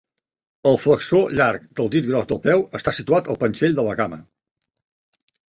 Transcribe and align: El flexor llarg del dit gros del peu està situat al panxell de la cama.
El 0.69 0.77
flexor 0.85 1.35
llarg 1.39 1.67
del 1.79 1.91
dit 1.97 2.07
gros 2.07 2.25
del 2.31 2.41
peu 2.47 2.65
està 2.81 2.95
situat 3.01 3.31
al 3.35 3.39
panxell 3.45 3.79
de 3.83 3.87
la 3.91 3.95
cama. 4.03 4.21